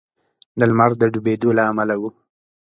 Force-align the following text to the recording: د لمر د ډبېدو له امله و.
د 0.57 0.61
لمر 0.69 0.91
د 1.01 1.03
ډبېدو 1.13 1.49
له 1.57 1.63
امله 1.71 1.95
و. 2.01 2.03